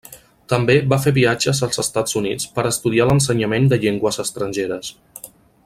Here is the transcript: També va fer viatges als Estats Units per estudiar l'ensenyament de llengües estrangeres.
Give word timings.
També 0.51 0.75
va 0.93 0.97
fer 1.03 1.11
viatges 1.17 1.59
als 1.67 1.77
Estats 1.83 2.17
Units 2.21 2.49
per 2.55 2.65
estudiar 2.71 3.07
l'ensenyament 3.11 3.69
de 3.75 3.81
llengües 3.85 4.19
estrangeres. 4.25 4.91